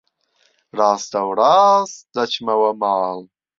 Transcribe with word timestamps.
ڕاستەوڕاست 0.77 1.97
دەچمەوە 2.15 2.69
ماڵ. 2.81 3.17